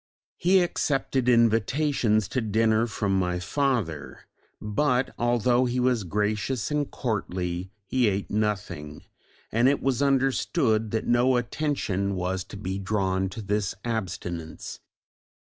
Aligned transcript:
He 0.37 0.61
accepted 0.61 1.29
invitations 1.29 2.27
to 2.29 2.41
dinner 2.41 2.87
from 2.87 3.19
my 3.19 3.37
father, 3.37 4.21
but 4.59 5.13
although 5.19 5.65
he 5.65 5.79
was 5.79 6.05
gracious 6.05 6.71
and 6.71 6.89
courtly, 6.89 7.69
he 7.85 8.07
ate 8.09 8.31
nothing, 8.31 9.03
and 9.51 9.69
it 9.69 9.79
was 9.79 10.01
understood 10.01 10.89
that 10.89 11.05
no 11.05 11.37
attention 11.37 12.15
was 12.15 12.43
to 12.45 12.57
be 12.57 12.79
drawn 12.79 13.29
to 13.29 13.43
this 13.43 13.75
abstinence. 13.85 14.79